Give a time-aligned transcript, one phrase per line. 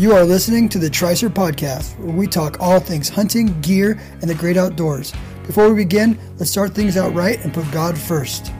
[0.00, 4.30] You are listening to the Tricer Podcast, where we talk all things hunting, gear, and
[4.30, 5.12] the great outdoors.
[5.46, 8.50] Before we begin, let's start things out right and put God first.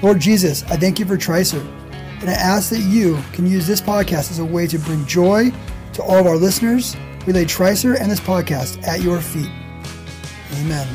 [0.00, 1.60] Lord Jesus, I thank you for Tricer,
[2.20, 5.50] and I ask that you can use this podcast as a way to bring joy
[5.94, 6.96] to all of our listeners.
[7.26, 9.50] We lay Tricer and this podcast at your feet.
[10.60, 10.86] Amen.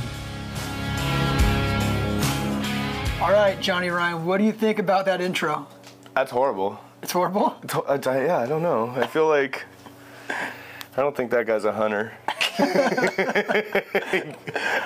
[3.22, 5.68] All right, Johnny Ryan, what do you think about that intro?
[6.16, 6.80] That's horrible.
[7.02, 7.56] It's horrible.
[7.64, 8.90] It's ho- I- I- yeah, I don't know.
[8.96, 9.66] I feel like
[10.30, 12.12] I don't think that guy's a hunter.
[12.62, 13.64] I,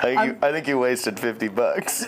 [0.01, 2.05] think you, I think you wasted fifty bucks.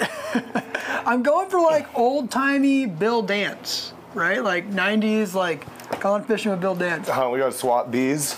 [1.05, 4.43] I'm going for like old timey Bill Dance, right?
[4.43, 5.65] Like 90s, like
[5.99, 7.07] gone fishing with Bill Dance.
[7.09, 8.35] Huh, we got to swap bees.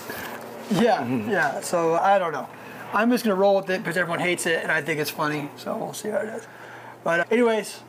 [0.70, 1.60] Yeah, yeah.
[1.60, 2.48] So I don't know.
[2.92, 5.50] I'm just gonna roll with it because everyone hates it and I think it's funny.
[5.56, 6.46] So we'll see how it is.
[7.04, 7.80] But uh, anyways,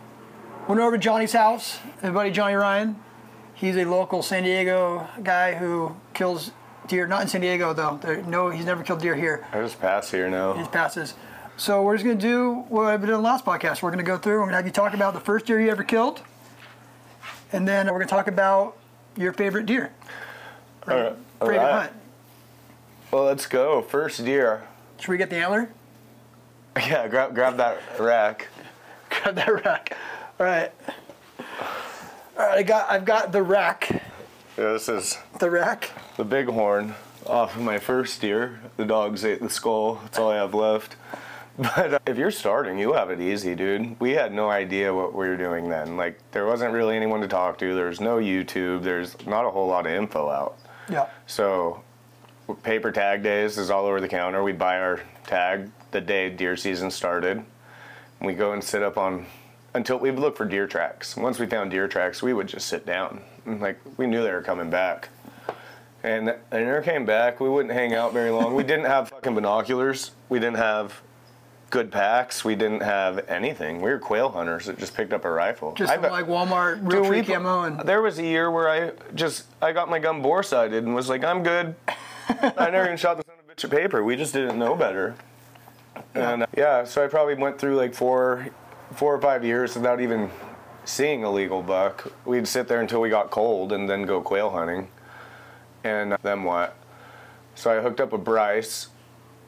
[0.68, 1.80] went over to Johnny's house.
[2.02, 2.98] Everybody, Johnny Ryan.
[3.60, 6.52] He's a local San Diego guy who kills
[6.88, 7.08] deer.
[7.08, 8.00] Not in San Diego though.
[8.02, 9.46] There, no, he's never killed deer here.
[9.52, 10.54] I just pass here He now.
[10.56, 11.14] just passes.
[11.58, 13.82] So we're just gonna do what I've been doing the last podcast.
[13.82, 14.40] We're gonna go through.
[14.40, 16.22] We're gonna have you talk about the first deer you ever killed,
[17.52, 18.78] and then we're gonna talk about
[19.18, 19.92] your favorite deer,
[20.88, 21.16] All right.
[21.42, 21.72] favorite right.
[21.82, 21.92] hunt.
[23.12, 23.82] Well, let's go.
[23.82, 24.64] First deer.
[25.00, 25.70] Should we get the antler?
[26.78, 28.48] Yeah, grab grab that rack.
[29.10, 29.98] Grab that rack.
[30.40, 30.72] All right.
[32.40, 32.60] All right.
[32.60, 32.90] I got.
[32.90, 33.90] I've got the rack.
[34.58, 35.92] Yeah, this is The rack.
[36.18, 36.96] the bighorn
[37.26, 38.60] off of my first deer.
[38.78, 39.96] The dogs ate the skull.
[40.04, 40.96] That's all I have left.
[41.62, 44.00] But uh, if you're starting, you have it easy, dude.
[44.00, 45.98] We had no idea what we were doing then.
[45.98, 47.76] Like, there wasn't really anyone to talk to.
[47.76, 48.82] There's no YouTube.
[48.84, 50.58] There's not a whole lot of info out.
[50.90, 51.08] Yeah.
[51.28, 51.84] So,
[52.64, 54.42] paper tag days is all over the counter.
[54.42, 57.44] We'd buy our tag the day deer season started.
[58.22, 59.26] We go and sit up on
[59.80, 61.16] until we would look for deer tracks.
[61.16, 63.22] Once we found deer tracks, we would just sit down.
[63.46, 65.10] Like we knew they were coming back.
[66.04, 67.40] And they never came back.
[67.40, 68.56] We wouldn't hang out very long.
[68.56, 70.12] We didn't have fucking binoculars.
[70.30, 71.02] We didn't have
[71.70, 72.44] good packs.
[72.46, 73.82] We didn't have anything.
[73.82, 75.74] We were quail hunters that just picked up a rifle.
[75.74, 78.70] Just I some, like Walmart real Dude, we- camo and There was a year where
[78.70, 81.76] I just I got my gun bore sighted and was like, I'm good.
[82.28, 84.04] I never even shot the son of a bitch of paper.
[84.04, 85.16] We just didn't know better.
[86.16, 88.48] And uh, yeah, so I probably went through like four,
[88.94, 90.30] four or five years without even
[90.86, 92.12] seeing a legal buck.
[92.26, 94.90] We'd sit there until we got cold and then go quail hunting.
[95.84, 96.76] And uh, then what?
[97.56, 98.88] So I hooked up with Bryce.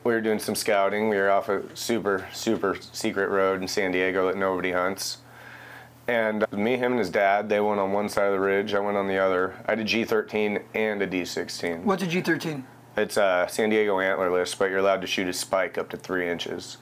[0.03, 1.09] We were doing some scouting.
[1.09, 5.19] We were off a super, super secret road in San Diego that nobody hunts.
[6.07, 8.73] And uh, me, him, and his dad, they went on one side of the ridge.
[8.73, 9.55] I went on the other.
[9.65, 11.83] I did G13 and a D16.
[11.83, 12.63] what's a G13?
[12.97, 16.27] It's a San Diego antlerless, but you're allowed to shoot a spike up to three
[16.27, 16.77] inches.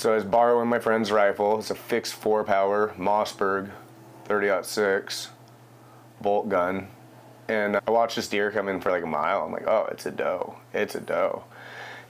[0.00, 1.58] So I was borrowing my friend's rifle.
[1.58, 3.68] It's a fixed four power Mossberg
[4.26, 5.28] 30-06
[6.22, 6.88] bolt gun.
[7.48, 9.42] And I watched this deer come in for like a mile.
[9.42, 10.56] I'm like, oh, it's a doe.
[10.72, 11.44] It's a doe.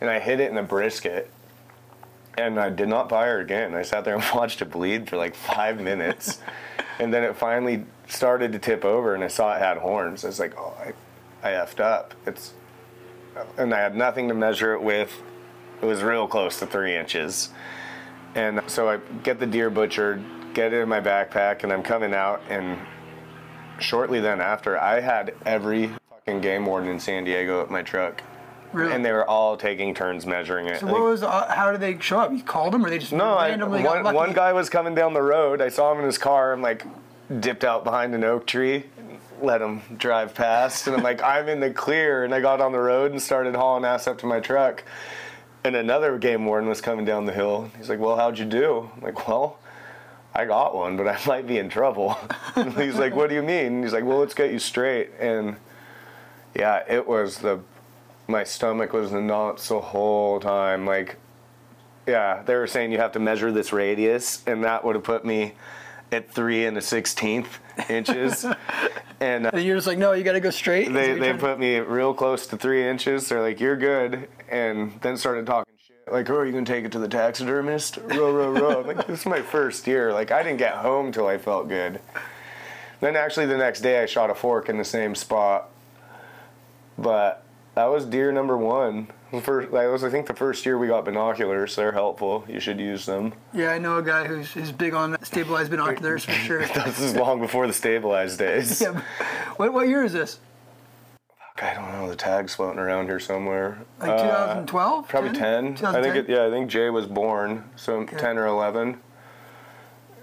[0.01, 1.33] And I hit it in a brisket.
[2.39, 3.75] And I did not fire again.
[3.75, 6.41] I sat there and watched it bleed for like five minutes.
[7.01, 10.25] and then it finally started to tip over and I saw it had horns.
[10.25, 10.77] I was like, oh,
[11.43, 12.15] I, I effed up.
[12.25, 12.53] It's
[13.59, 15.21] and I had nothing to measure it with.
[15.83, 17.49] It was real close to three inches.
[18.35, 20.23] And so I get the deer butchered,
[20.55, 22.41] get it in my backpack, and I'm coming out.
[22.49, 22.79] And
[23.81, 28.23] shortly then after, I had every fucking game warden in San Diego at my truck.
[28.73, 28.93] Really?
[28.93, 30.79] And they were all taking turns measuring it.
[30.79, 31.25] so what was?
[31.25, 32.31] Uh, how did they show up?
[32.31, 34.95] You called them, or they just no, I, randomly got one, one guy was coming
[34.95, 35.61] down the road.
[35.61, 36.53] I saw him in his car.
[36.53, 36.87] I'm like,
[37.41, 38.85] dipped out behind an oak tree,
[39.43, 42.25] let him drive past, and I'm like, I'm in the clear.
[42.25, 44.85] And I got on the road and started hauling ass up to my truck.
[45.65, 47.71] And another game warden was coming down the hill.
[47.77, 48.91] He's like, Well, how'd you do?
[48.97, 49.59] I'm like, Well,
[50.35, 52.17] I got one, but I might be in trouble.
[52.77, 53.67] He's like, What do you mean?
[53.67, 55.11] And he's like, Well, let's get you straight.
[55.19, 55.57] And
[56.55, 57.61] yeah, it was the
[58.27, 60.87] my stomach was in knots the whole time.
[60.87, 61.17] Like,
[62.07, 65.25] yeah, they were saying you have to measure this radius, and that would have put
[65.25, 65.53] me
[66.13, 67.59] at three and a sixteenth
[67.89, 68.45] inches.
[69.21, 70.93] and uh, And you're just like, no, you got to go straight.
[70.93, 73.29] They they trying to- put me real close to three inches.
[73.29, 76.13] They're like, "You're good," and then started talking shit.
[76.13, 78.81] Like, "Oh, are you gonna take it to the taxidermist?" Row, row, row.
[78.81, 80.13] Like, this is my first year.
[80.13, 82.01] Like, I didn't get home till I felt good.
[83.01, 85.71] Then actually, the next day, I shot a fork in the same spot.
[86.99, 87.43] But
[87.75, 89.09] that was deer number one.
[89.43, 91.77] First, that was I think the first year we got binoculars.
[91.77, 92.45] They're helpful.
[92.49, 93.33] You should use them.
[93.55, 96.61] Yeah, I know a guy who's, who's big on stabilized binoculars for sure.
[96.75, 98.81] This is long before the stabilized days.
[98.83, 99.01] yeah.
[99.57, 100.41] What, what year is this?
[101.63, 102.09] I don't know.
[102.09, 103.79] The tag's floating around here somewhere.
[104.01, 105.09] Like Uh, 2012?
[105.09, 105.79] Probably 10.
[105.85, 108.99] I think it, yeah, I think Jay was born, so 10 or 11.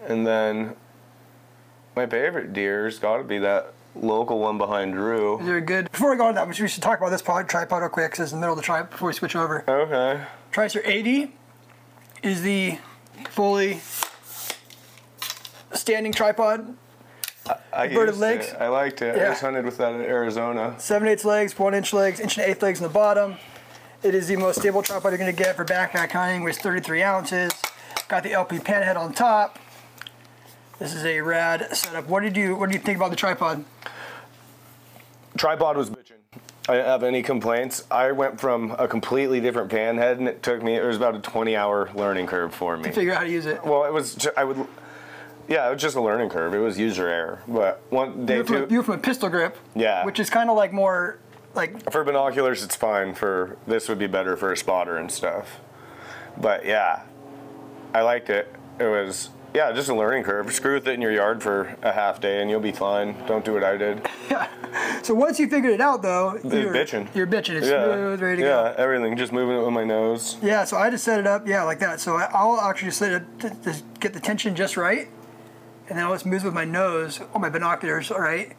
[0.07, 0.75] And then
[1.95, 5.39] my favorite deer's got to be that local one behind Drew.
[5.43, 5.91] They're good.
[5.91, 8.23] Before we go on that, we should talk about this pod, tripod real quick because
[8.25, 9.63] it's in the middle of the tripod before we switch over.
[9.69, 10.23] Okay.
[10.51, 11.33] Tricer 80
[12.23, 12.77] is the
[13.29, 13.81] fully
[15.73, 16.75] standing tripod.
[17.73, 18.47] I Inverted used legs?
[18.47, 18.57] It.
[18.59, 19.15] I liked it.
[19.15, 19.23] Yeah.
[19.23, 20.75] I just hunted with that in Arizona.
[20.79, 23.35] Seven eighths legs, 1 inch legs, inch and eighth legs in the bottom.
[24.03, 27.03] It is the most stable tripod you're going to get for backpack hunting, weighs 33
[27.03, 27.51] ounces.
[28.07, 29.59] Got the LP pan head on top.
[30.79, 32.07] This is a rad setup.
[32.07, 33.65] What did you What do you think about the tripod?
[35.35, 36.13] Tripod was bitching.
[36.69, 37.85] I didn't have any complaints.
[37.89, 40.75] I went from a completely different pan head, and it took me.
[40.75, 42.83] It was about a 20-hour learning curve for me.
[42.83, 43.63] to Figure out how to use it.
[43.63, 44.27] Well, it was.
[44.35, 44.67] I would.
[45.47, 46.53] Yeah, it was just a learning curve.
[46.53, 47.41] It was user error.
[47.47, 50.05] But one day You were, from, two you were from a pistol grip, Yeah.
[50.05, 51.19] which is kind of like more
[51.55, 53.13] like for binoculars, it's fine.
[53.15, 55.59] For this would be better for a spotter and stuff.
[56.39, 57.01] But yeah,
[57.93, 58.53] I liked it.
[58.79, 60.53] It was yeah, just a learning curve.
[60.53, 63.15] Screw with it in your yard for a half day, and you'll be fine.
[63.25, 64.07] Don't do what I did.
[65.01, 67.07] So once you figured it out, though, you're bitching.
[67.15, 67.55] You're bitching.
[67.55, 68.63] It's yeah, smooth, ready to yeah, go.
[68.65, 69.15] Yeah, everything.
[69.15, 70.37] Just moving it with my nose.
[70.41, 70.65] Yeah.
[70.65, 72.01] So I just set it up, yeah, like that.
[72.01, 75.07] So I'll actually just set it to, to get the tension just right,
[75.89, 78.55] and then I'll just move with my nose on my binoculars, all right.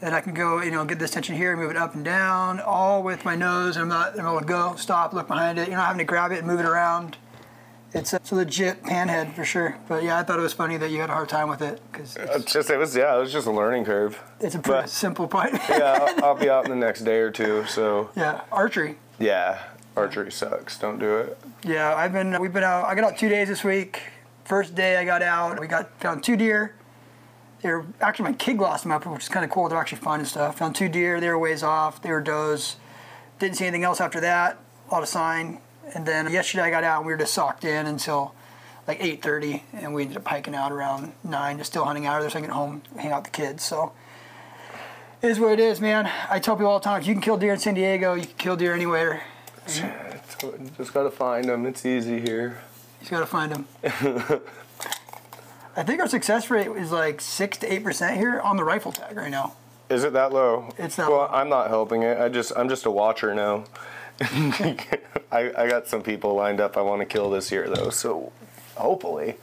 [0.00, 2.58] Then I can go, you know, get this tension here, move it up and down,
[2.60, 5.68] all with my nose, and I'm not, I'm able to go, stop, look behind it.
[5.68, 7.18] You're not having to grab it and move it around.
[7.92, 9.76] It's a, it's a legit panhead for sure.
[9.88, 11.82] But yeah, I thought it was funny that you had a hard time with it
[11.90, 14.18] because it's, just it was yeah, it was just a learning curve.
[14.40, 15.52] it's a pretty but- simple part.
[15.68, 17.64] yeah, I'll, I'll be out in the next day or two.
[17.66, 18.96] So yeah, archery.
[19.18, 19.60] yeah,
[19.96, 20.78] archery sucks.
[20.78, 21.36] Don't do it.
[21.64, 22.40] Yeah, I've been.
[22.40, 22.84] We've been out.
[22.86, 24.00] I got out two days this week.
[24.44, 26.74] First day I got out, we got found two deer.
[27.62, 29.68] They were actually my kid lost them up, which is kind of cool.
[29.68, 30.58] They're actually finding stuff.
[30.58, 31.20] Found two deer.
[31.20, 32.00] They were ways off.
[32.00, 32.76] They were does.
[33.38, 34.58] Didn't see anything else after that.
[34.88, 35.60] A lot of sign.
[35.94, 36.98] And then yesterday I got out.
[36.98, 38.34] and We were just socked in until
[38.88, 41.58] like 8:30, and we ended up hiking out around nine.
[41.58, 43.36] Just still hunting out of there, so I can get home, hang out with the
[43.42, 43.62] kids.
[43.62, 43.92] So.
[45.22, 46.10] It is what it is, man.
[46.30, 48.24] I tell people all the time, if you can kill deer in San Diego, you
[48.24, 49.22] can kill deer anywhere.
[49.66, 51.66] Just gotta find them.
[51.66, 52.58] It's easy here.
[53.00, 53.66] You just gotta find them.
[55.76, 58.92] I think our success rate is like six to eight percent here on the rifle
[58.92, 59.54] tag right now.
[59.88, 60.68] Is it that low?
[60.78, 61.10] It's not.
[61.10, 61.28] well, low.
[61.28, 62.18] I'm not helping it.
[62.18, 63.64] I just I'm just a watcher now.
[64.20, 68.32] I, I got some people lined up I want to kill this year though, so
[68.76, 69.36] hopefully,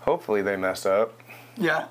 [0.00, 1.18] hopefully they mess up.
[1.56, 1.88] Yeah.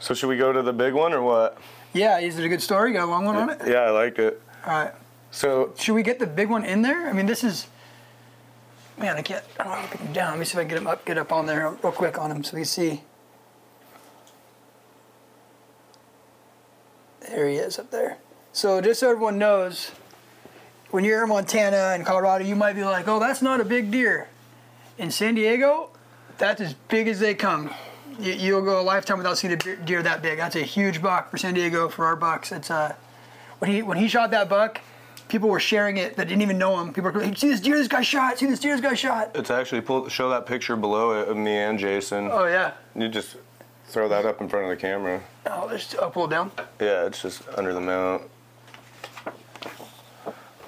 [0.00, 1.58] So should we go to the big one or what?
[1.92, 2.92] Yeah, is it a good story?
[2.92, 3.60] Got a long one on it?
[3.66, 4.42] Yeah, I liked it.
[4.66, 4.92] All right.
[5.30, 7.08] So Should we get the big one in there?
[7.08, 7.66] I mean, this is.
[8.98, 9.44] Man, I can't.
[9.60, 10.30] I don't want to him down.
[10.32, 12.18] Let me see if I can get him up, get up on there real quick
[12.18, 13.02] on him so we see.
[17.28, 18.18] There he is up there.
[18.52, 19.92] So just so everyone knows,
[20.90, 23.90] when you're in Montana and Colorado, you might be like, "Oh, that's not a big
[23.90, 24.28] deer."
[24.96, 25.90] In San Diego,
[26.38, 27.72] that's as big as they come.
[28.18, 30.38] You, you'll go a lifetime without seeing a deer that big.
[30.38, 32.50] That's a huge buck for San Diego for our bucks.
[32.50, 32.96] It's uh,
[33.60, 34.80] when he when he shot that buck,
[35.28, 36.88] people were sharing it that didn't even know him.
[36.88, 38.38] People were going, "See this deer this guy shot!
[38.38, 41.36] See this deer this guy shot!" it's actually pull show that picture below it of
[41.36, 42.28] me and Jason.
[42.32, 42.72] Oh yeah.
[42.94, 43.36] You just
[43.86, 45.22] throw that up in front of the camera.
[45.46, 46.50] Oh, there's oh, pull it down.
[46.80, 48.22] Yeah, it's just under the mount.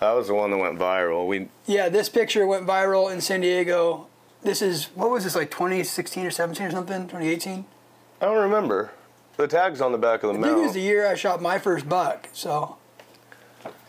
[0.01, 1.27] That was the one that went viral.
[1.27, 4.07] We Yeah, this picture went viral in San Diego.
[4.43, 7.03] This is what was this like 2016 or 17 or something?
[7.03, 7.67] 2018.
[8.21, 8.93] I don't remember.
[9.37, 11.41] The tag's on the back of the I think it was the year I shot
[11.41, 12.29] my first buck.
[12.33, 12.77] So,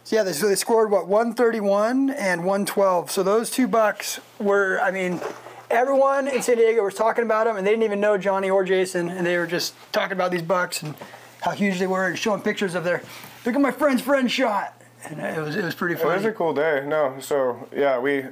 [0.04, 3.12] so yeah, they, so they scored what 131 and 112.
[3.12, 5.22] So those two bucks were, I mean,
[5.70, 8.64] everyone in San Diego was talking about them, and they didn't even know Johnny or
[8.64, 10.96] Jason, and they were just talking about these bucks and
[11.42, 13.02] how huge they were, and showing pictures of their,
[13.46, 16.12] look at my friend's friend shot, and it was it was pretty funny.
[16.12, 16.84] It was a cool day.
[16.86, 18.26] No, so yeah, we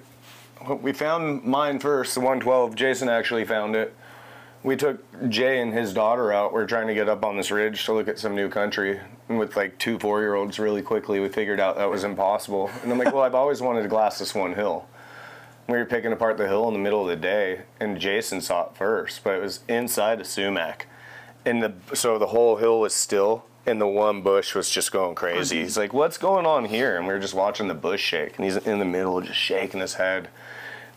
[0.81, 2.75] we found mine first, the 112.
[2.75, 3.95] Jason actually found it.
[4.62, 6.54] We took Jay and his daughter out.
[6.54, 9.00] We are trying to get up on this ridge to look at some new country.
[9.30, 12.70] And with like two four year olds, really quickly, we figured out that was impossible.
[12.84, 14.88] And I'm like, well, I've always wanted to glass this one hill.
[15.68, 18.66] We were picking apart the hill in the middle of the day, and Jason saw
[18.66, 20.88] it first, but it was inside a sumac.
[21.46, 25.13] And the so the whole hill was still, and the one bush was just going
[25.13, 25.62] crazy.
[25.62, 28.46] He's like, "What's going on here?" And we were just watching the bush shake, and
[28.46, 30.30] he's in the middle, just shaking his head.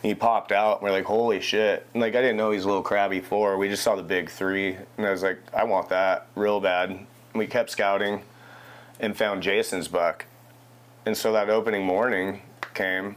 [0.03, 2.67] He popped out, and we're like, "Holy shit!" And like I didn't know he's a
[2.67, 3.57] little crabby four.
[3.57, 6.91] We just saw the big three, and I was like, "I want that real bad."
[6.91, 8.23] And we kept scouting,
[8.99, 10.27] and found Jason's buck.
[11.07, 12.43] And so that opening morning
[12.75, 13.17] came,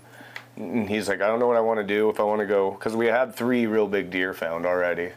[0.56, 2.48] and he's like, "I don't know what I want to do if I want to
[2.48, 5.12] go," because we had three real big deer found already.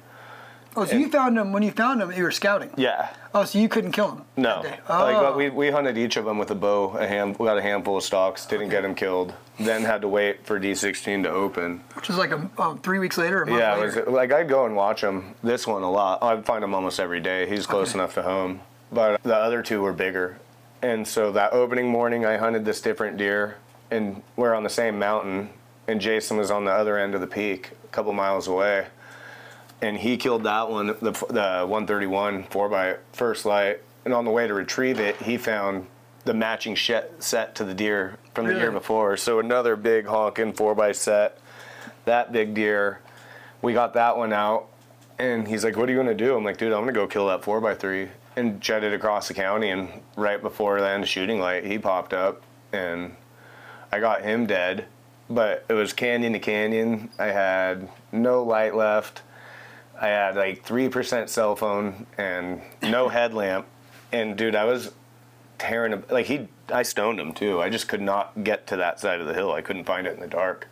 [0.78, 2.70] Oh, so you found them when you found them, you were scouting.
[2.76, 4.24] Yeah, Oh, so you couldn't kill them.
[4.36, 4.60] No.
[4.62, 5.20] Like Oh.
[5.22, 6.96] but we, we hunted each of them with a bow.
[6.98, 8.46] A hand, we got a handful of stalks.
[8.46, 9.34] Didn't get them killed.
[9.60, 11.82] Then had to wait for D16 to open.
[11.94, 14.04] Which was like a um, three weeks later, a month Yeah, later.
[14.04, 15.34] was like I'd go and watch him.
[15.42, 16.22] This one a lot.
[16.22, 17.48] I'd find him almost every day.
[17.48, 17.98] He's close Okay.
[17.98, 18.60] enough to home.
[18.92, 20.38] but the other two were bigger.
[20.80, 23.56] And so that opening morning, I hunted this different deer,
[23.90, 25.50] and we're on the same mountain,
[25.88, 28.86] and Jason was on the other end of the peak, a couple miles away.
[29.80, 33.80] And he killed that one, the, the 131 4 by first light.
[34.04, 35.86] And on the way to retrieve it, he found
[36.24, 39.16] the matching set to the deer from the year before.
[39.16, 41.38] So another big honking 4 by set.
[42.04, 43.00] That big deer,
[43.62, 44.68] we got that one out,
[45.18, 47.26] and he's like, "What are you gonna do?" I'm like, "Dude, I'm gonna go kill
[47.28, 48.08] that four by three
[48.38, 49.70] and jetted across the county.
[49.70, 52.42] And right before the end of shooting light, he popped up,
[52.72, 53.16] and
[53.92, 54.86] I got him dead.
[55.28, 57.10] But it was canyon to canyon.
[57.18, 59.22] I had no light left.
[60.00, 63.66] I had like three percent cell phone and no headlamp.
[64.12, 64.92] And dude, I was
[65.58, 66.04] tearing him.
[66.10, 67.60] Like he, I stoned him too.
[67.60, 69.52] I just could not get to that side of the hill.
[69.52, 70.68] I couldn't find it in the dark.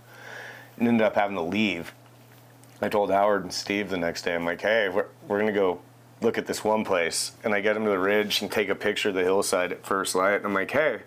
[0.79, 1.93] And ended up having to leave.
[2.81, 5.59] I told Howard and Steve the next day, I'm like, hey, we're, we're going to
[5.59, 5.81] go
[6.21, 7.33] look at this one place.
[7.43, 9.85] And I get them to the ridge and take a picture of the hillside at
[9.85, 10.37] first light.
[10.37, 11.01] And I'm like, hey,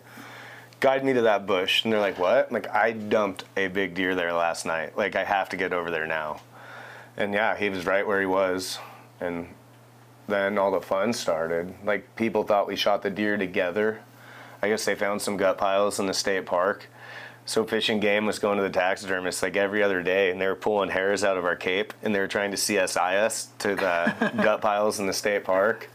[0.79, 1.83] guide me to that bush.
[1.83, 2.47] And they're like, what?
[2.47, 4.97] I'm like, I dumped a big deer there last night.
[4.97, 6.41] Like, I have to get over there now.
[7.17, 8.79] And yeah, he was right where he was.
[9.19, 9.47] And
[10.27, 11.73] then all the fun started.
[11.83, 14.01] Like, people thought we shot the deer together.
[14.61, 16.87] I guess they found some gut piles in the state park.
[17.45, 20.45] So Fish and Game was going to the taxidermist like every other day, and they
[20.45, 23.69] were pulling hairs out of our cape, and they were trying to CSI us to
[23.75, 25.89] the gut piles in the state park.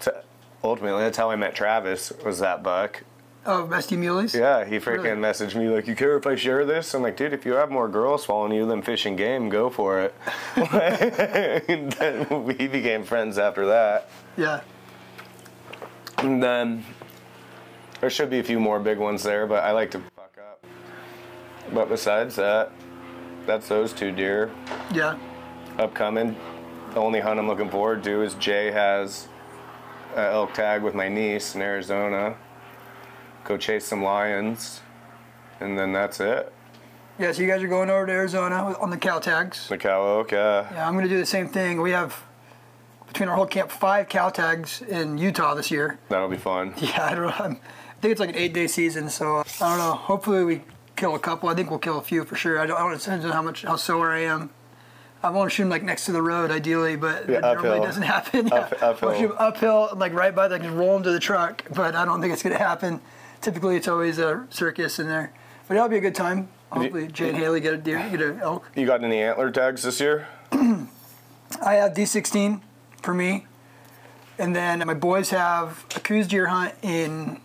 [0.00, 0.24] To,
[0.64, 2.12] ultimately, that's how I met Travis.
[2.24, 3.04] Was that buck?
[3.46, 4.34] Oh, Rusty Muleys?
[4.38, 5.20] Yeah, he freaking Really?
[5.22, 7.70] messaged me like, "You care if I share this?" I'm like, "Dude, if you have
[7.70, 10.14] more girls following you than Fish and Game, go for it."
[11.98, 14.08] then we became friends after that.
[14.36, 14.60] Yeah.
[16.18, 16.84] And then
[18.00, 20.64] there should be a few more big ones there, but I like to fuck up.
[21.72, 22.70] But besides that,
[23.46, 24.50] that's those two deer
[24.92, 25.16] Yeah.
[25.78, 26.36] upcoming.
[26.92, 29.28] The only hunt I'm looking forward to is Jay has
[30.14, 32.34] a elk tag with my niece in Arizona.
[33.44, 34.80] Go chase some lions,
[35.60, 36.52] and then that's it.
[37.18, 39.68] Yeah, so you guys are going over to Arizona on the cow tags.
[39.68, 40.68] The cow oak, yeah.
[40.72, 41.80] Yeah, I'm going to do the same thing.
[41.82, 42.22] We have,
[43.08, 45.98] between our whole camp, five cow tags in Utah this year.
[46.08, 46.74] That'll be fun.
[46.80, 47.34] Yeah, I don't know.
[47.38, 49.92] I'm, I think it's like an eight day season, so uh, I don't know.
[49.92, 50.62] Hopefully we
[50.96, 51.50] kill a couple.
[51.50, 52.58] I think we'll kill a few for sure.
[52.58, 54.48] I don't, I don't it depends on how much how sore I am.
[55.22, 57.80] I want to shoot them like next to the road, ideally, but Yeah, it normally
[57.80, 58.50] doesn't happen.
[58.50, 59.08] Up- I uphill.
[59.10, 61.20] want to shoot 'em uphill, like right by, the, like just roll them to the
[61.20, 61.64] truck.
[61.74, 63.02] But I don't think it's going to happen.
[63.40, 65.32] Typically, it's always a circus in there,
[65.66, 66.48] but it'll be a good time.
[66.70, 68.70] Hopefully, Jay and Haley get a deer, get an elk.
[68.76, 70.28] You got any antler tags this year?
[70.52, 72.60] I have D16
[73.02, 73.46] for me,
[74.38, 77.40] and then my boys have a Coues deer hunt in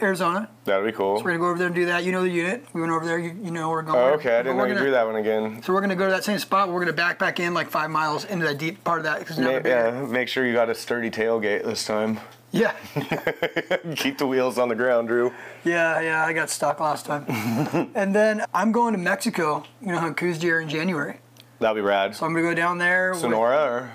[0.00, 0.48] Arizona.
[0.64, 1.18] That'd be cool.
[1.18, 2.04] So We're gonna go over there and do that.
[2.04, 2.64] You know the unit.
[2.72, 3.18] We went over there.
[3.18, 3.98] You, you know where we're oh, going.
[3.98, 5.62] Oh, okay, I didn't know you drew that one again.
[5.62, 6.68] So we're gonna go to that same spot.
[6.68, 9.24] We're gonna back back in like five miles into that deep part of that.
[9.26, 12.20] 'cause Ma- yeah, make sure you got a sturdy tailgate this time.
[12.54, 12.72] Yeah,
[13.96, 15.32] Keep the wheels on the ground, Drew.
[15.64, 16.24] yeah, yeah.
[16.24, 17.24] I got stuck last time.
[17.96, 19.64] and then I'm going to Mexico.
[19.80, 21.18] You know, hunt Coues deer in January.
[21.58, 22.14] That'd be rad.
[22.14, 23.10] So I'm gonna go down there.
[23.10, 23.90] with- Sonora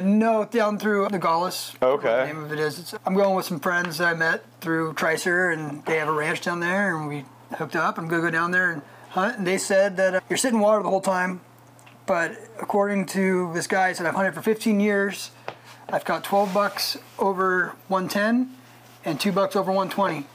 [0.00, 1.72] or No, down through Nogales.
[1.82, 2.06] Okay.
[2.06, 2.78] The name of it is.
[2.80, 6.12] It's, I'm going with some friends that I met through Tricer, and they have a
[6.12, 7.24] ranch down there, and we
[7.56, 7.96] hooked up.
[7.96, 9.38] I'm gonna go down there and hunt.
[9.38, 11.40] And they said that uh, you're sitting water the whole time,
[12.04, 15.30] but according to this guy, he said I've hunted for 15 years.
[15.88, 18.54] I've got 12 bucks over 110,
[19.04, 20.26] and two bucks over 120.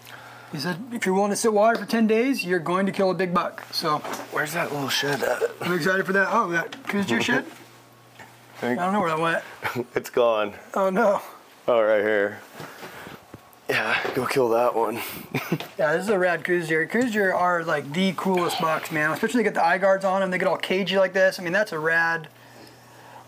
[0.52, 3.12] He said if you're willing to sit water for 10 days, you're going to kill
[3.12, 3.64] a big buck.
[3.72, 3.98] So
[4.32, 5.44] where's that little shed at?
[5.62, 6.30] I'm excited for that.
[6.32, 7.46] Oh, that Coues deer shit.
[8.62, 9.88] I don't know where that went.
[9.96, 10.54] It's gone.
[10.74, 11.22] Oh no.
[11.68, 12.40] Oh, right here.
[13.70, 15.02] Yeah, go kill that one.
[15.78, 16.88] Yeah, this is a rad cruise deer.
[16.88, 19.12] Cruise deer are like the coolest bucks, man.
[19.12, 20.32] Especially they get the eye guards on them.
[20.32, 21.40] They get all cagey like this.
[21.40, 22.30] I mean, that's a rad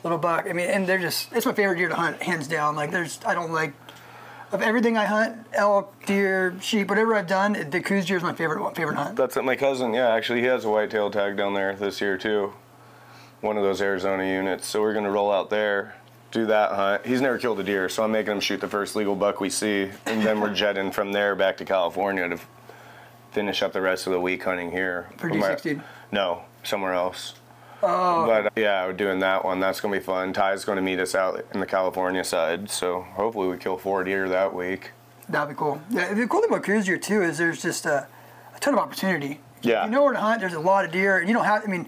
[0.04, 0.46] little buck.
[0.50, 2.76] I mean, and they're just, it's my favorite deer to hunt, hands down.
[2.76, 3.74] Like, there's, I don't like,
[4.52, 8.34] of everything I hunt, elk, deer, sheep, whatever I've done, the cruise deer is my
[8.34, 9.16] favorite one, favorite hunt.
[9.16, 9.44] That's it.
[9.44, 12.54] My cousin, yeah, actually, he has a whitetail tag down there this year too.
[13.42, 14.68] One of those Arizona units.
[14.68, 15.96] So we're gonna roll out there,
[16.32, 17.06] do that hunt.
[17.06, 19.50] He's never killed a deer, so I'm making him shoot the first legal buck we
[19.50, 22.40] see, and then we're jetting from there back to California to
[23.32, 25.10] finish up the rest of the week hunting here.
[25.18, 25.82] For D16?
[26.12, 27.36] No, somewhere else.
[27.82, 28.26] Oh.
[28.26, 29.60] But uh, yeah, we're doing that one.
[29.60, 30.34] That's gonna be fun.
[30.34, 34.28] Ty's gonna meet us out in the California side, so hopefully we kill four deer
[34.30, 34.92] that week.
[35.30, 35.82] That'd be cool.
[35.90, 38.08] Yeah, the cool thing about cruise deer too is there's just a,
[38.56, 39.40] a ton of opportunity.
[39.62, 39.86] Yeah.
[39.86, 40.42] You know where to hunt.
[40.42, 41.20] There's a lot of deer.
[41.20, 41.64] and You don't have.
[41.64, 41.88] I mean,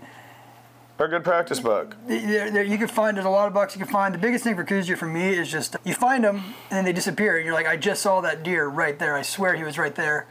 [1.00, 1.95] a good practice buck.
[2.05, 4.13] there, there, you can find there's a lot of bucks you can find.
[4.13, 6.38] The biggest thing for cruise deer for me is just you find them
[6.69, 7.38] and then they disappear.
[7.38, 9.15] And you're like, I just saw that deer right there.
[9.15, 10.27] I swear he was right there.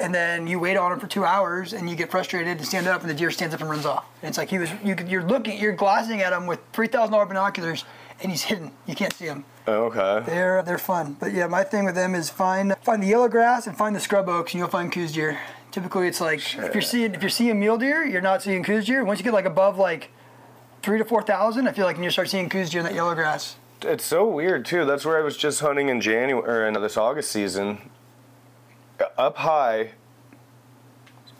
[0.00, 2.86] And then you wait on him for two hours and you get frustrated and stand
[2.86, 4.04] up and the deer stands up and runs off.
[4.22, 7.12] And it's like he was you, you're looking, you're glassing at him with three thousand
[7.12, 7.84] dollar binoculars
[8.22, 8.72] and he's hidden.
[8.86, 9.44] You can't see him.
[9.66, 10.24] Oh, okay.
[10.26, 11.16] They're they're fun.
[11.18, 14.00] But yeah, my thing with them is find find the yellow grass and find the
[14.00, 15.38] scrub oaks, and you'll find Coues deer.
[15.70, 18.86] Typically, it's like if you're seeing if you're seeing mule deer, you're not seeing Coues
[18.86, 19.04] deer.
[19.04, 20.10] Once you get like above like
[20.82, 23.14] three to four thousand, I feel like you start seeing Coues deer in that yellow
[23.14, 23.56] grass.
[23.82, 24.84] It's so weird too.
[24.84, 27.90] That's where I was just hunting in January or in this August season.
[29.18, 29.90] Up high,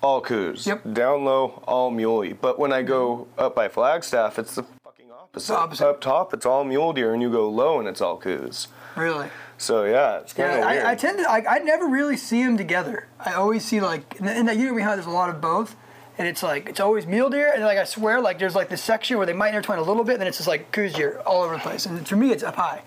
[0.02, 0.66] all Coues.
[0.66, 0.92] Yep.
[0.92, 2.32] Down low, all muley.
[2.32, 5.54] But when I go up by Flagstaff, it's the fucking opposite.
[5.54, 5.88] opposite.
[5.88, 8.68] Up top, it's all mule deer, and you go low, and it's all Coues.
[8.96, 9.28] Really.
[9.58, 10.84] So yeah, it's kind of Yeah, weird.
[10.86, 11.30] I, I tend to.
[11.30, 13.06] I, I never really see them together.
[13.18, 14.96] I always see like in, in that unit we hunt.
[14.96, 15.76] There's a lot of both,
[16.18, 18.82] and it's like it's always mule deer, and like I swear, like there's like this
[18.82, 21.20] section where they might intertwine a little bit, and then it's just like Coues deer
[21.24, 21.86] all over the place.
[21.86, 22.82] And for me, it's up high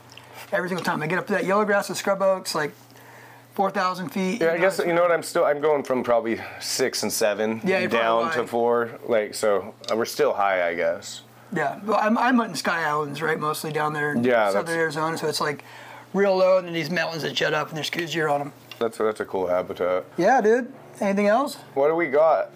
[0.52, 1.02] every single time.
[1.02, 2.74] I get up to that yellow grass with scrub oaks, like
[3.56, 4.42] four thousand feet.
[4.42, 5.46] yeah, I guess you know what I'm still.
[5.46, 9.00] I'm going from probably six and seven Yeah, down to four.
[9.08, 11.22] Like so, uh, we're still high, I guess.
[11.56, 13.40] Yeah, well, I'm, I'm hunting Sky Islands, right?
[13.40, 15.64] Mostly down there in Yeah, southern Arizona, so it's like
[16.14, 18.54] real low, and then these mountains that jet up, and there's deer on them.
[18.78, 20.04] That's that's a cool habitat.
[20.18, 20.72] Yeah, dude.
[21.00, 21.56] Anything else?
[21.74, 22.52] What do we got?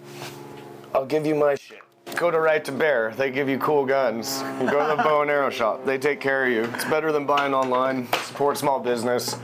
[0.94, 1.78] I'll give you my shit.
[2.16, 3.12] Go to Right to Bear.
[3.16, 4.40] They give you cool guns.
[4.42, 5.84] Go to the bow and arrow shop.
[5.86, 6.64] They take care of you.
[6.74, 8.08] It's better than buying online.
[8.24, 9.36] Support small business.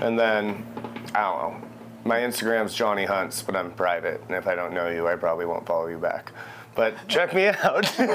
[0.00, 0.66] And then,
[1.14, 1.68] I don't know.
[2.04, 4.22] My Instagram's Johnny Hunts, but I'm private.
[4.28, 6.32] And if I don't know you, I probably won't follow you back.
[6.76, 7.92] But check me out.
[7.98, 8.14] You're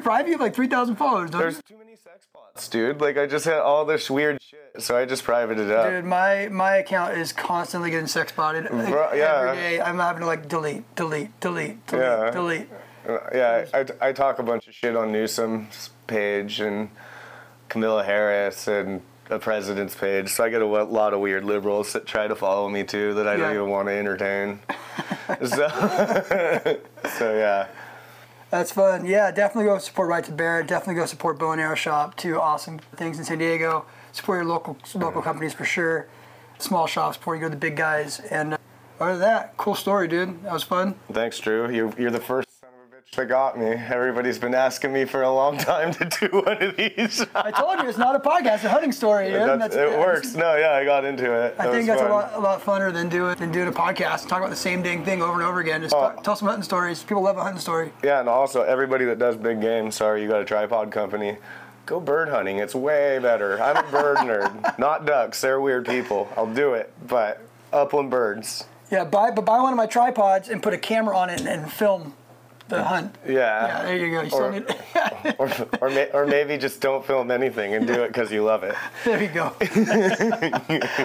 [0.00, 0.26] private.
[0.26, 3.00] You have like 3,000 followers, don't There's too many sex bots, dude.
[3.00, 4.62] Like, I just had all this weird shit.
[4.78, 5.90] So I just privated it up.
[5.90, 8.70] Dude, my my account is constantly getting sex spotted.
[8.70, 9.38] Like, Bro, yeah.
[9.48, 12.30] Every day, I'm having to like delete, delete, delete, delete, Yeah.
[12.30, 12.68] delete.
[13.32, 16.90] Yeah, I, I, I talk a bunch of shit on Newsom's page and
[17.70, 20.28] Kamala Harris and the president's page.
[20.30, 23.26] So I get a lot of weird liberals that try to follow me too that
[23.26, 24.60] I don't even want to entertain.
[25.44, 25.68] so,
[27.18, 27.68] so yeah.
[28.50, 29.04] That's fun.
[29.04, 30.62] Yeah, definitely go support Right to Bear.
[30.62, 32.16] Definitely go support Bow and Arrow Shop.
[32.16, 33.84] Two awesome things in San Diego.
[34.12, 36.06] Support your local local companies for sure.
[36.58, 38.20] Small shops before you go to the big guys.
[38.20, 38.58] And uh,
[39.00, 40.42] other than that, cool story, dude.
[40.44, 40.94] That was fun.
[41.12, 41.70] Thanks, Drew.
[41.70, 42.45] You're, you're the first
[43.16, 43.70] son of a bitch that got me.
[43.94, 47.24] Everybody's been asking me for a long time to do one of these.
[47.34, 49.42] I told you it's not a podcast, it's a hunting story, dude.
[49.42, 50.34] That's- it works.
[50.34, 51.54] No, yeah, I got into it.
[51.58, 53.72] I That think was that's a lot, a lot funner than doing than doing a
[53.72, 55.82] podcast and talk about the same dang thing over and over again.
[55.82, 56.00] Just oh.
[56.00, 57.02] talk, tell some hunting stories.
[57.02, 57.92] People love a hunting story.
[58.02, 61.36] Yeah, and also everybody that does big game, sorry, you got a tripod company.
[61.86, 62.58] Go bird hunting.
[62.58, 63.62] It's way better.
[63.62, 65.40] I'm a bird nerd, not ducks.
[65.40, 66.28] They're weird people.
[66.36, 67.40] I'll do it, but
[67.72, 68.64] upland birds.
[68.90, 71.48] Yeah, buy but buy one of my tripods and put a camera on it and,
[71.48, 72.14] and film
[72.68, 73.14] the hunt.
[73.26, 73.34] Yeah.
[73.34, 74.22] Yeah, there you go.
[74.22, 74.66] You Or- need,
[75.38, 75.50] Or,
[75.80, 78.74] or, may, or maybe just don't film anything and do it because you love it.
[79.04, 79.52] there you go.